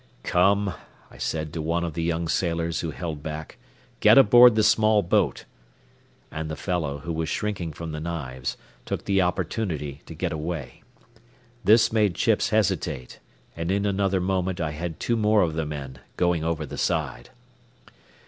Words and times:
"Come," 0.23 0.73
I 1.11 1.19
said 1.19 1.53
to 1.53 1.61
one 1.61 1.83
of 1.83 1.93
the 1.93 2.01
young 2.01 2.27
sailors 2.27 2.79
who 2.79 2.89
held 2.89 3.21
back, 3.21 3.59
"get 3.99 4.17
aboard 4.17 4.55
the 4.55 4.63
small 4.63 5.03
boat," 5.03 5.45
and 6.31 6.49
the 6.49 6.55
fellow, 6.55 6.97
who 6.97 7.13
was 7.13 7.29
shrinking 7.29 7.71
from 7.73 7.91
the 7.91 7.99
knives, 7.99 8.57
took 8.83 9.05
the 9.05 9.21
opportunity 9.21 10.01
to 10.07 10.15
get 10.15 10.31
away. 10.31 10.81
This 11.63 11.93
made 11.93 12.15
Chips 12.15 12.49
hesitate, 12.49 13.19
and 13.55 13.69
in 13.69 13.85
another 13.85 14.19
moment 14.19 14.59
I 14.59 14.71
had 14.71 14.99
two 14.99 15.15
more 15.15 15.43
of 15.43 15.53
the 15.53 15.67
men 15.67 15.99
going 16.17 16.43
over 16.43 16.65
the 16.65 16.79
side. 16.79 17.29